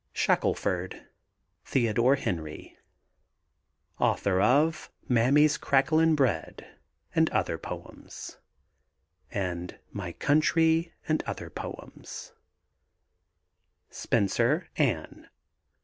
SHACKELFORD, 0.13 1.09
THEODORE 1.65 2.15
HENRY. 2.15 2.75
Author 3.99 4.41
of 4.41 4.89
Mammy's 5.07 5.59
Cracklin' 5.59 6.15
Bread 6.15 6.67
and 7.13 7.29
Other 7.29 7.59
Poems, 7.59 8.39
and 9.29 9.77
My 9.91 10.13
Country 10.13 10.91
and 11.07 11.21
Other 11.27 11.51
Poems. 11.51 12.33
SPENCER, 13.91 14.69
ANNE. 14.75 15.27